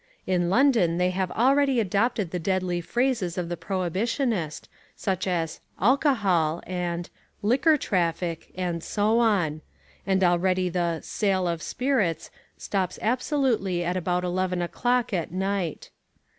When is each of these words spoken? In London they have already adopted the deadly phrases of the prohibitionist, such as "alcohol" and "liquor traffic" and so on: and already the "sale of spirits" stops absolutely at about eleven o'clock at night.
In 0.25 0.49
London 0.49 0.97
they 0.97 1.11
have 1.11 1.29
already 1.29 1.79
adopted 1.79 2.31
the 2.31 2.39
deadly 2.39 2.81
phrases 2.81 3.37
of 3.37 3.49
the 3.49 3.55
prohibitionist, 3.55 4.67
such 4.95 5.27
as 5.27 5.59
"alcohol" 5.79 6.63
and 6.65 7.07
"liquor 7.43 7.77
traffic" 7.77 8.51
and 8.55 8.83
so 8.83 9.19
on: 9.19 9.61
and 10.07 10.23
already 10.23 10.69
the 10.69 11.01
"sale 11.01 11.47
of 11.47 11.61
spirits" 11.61 12.31
stops 12.57 12.97
absolutely 12.99 13.83
at 13.85 13.95
about 13.95 14.23
eleven 14.23 14.59
o'clock 14.63 15.13
at 15.13 15.31
night. 15.31 15.91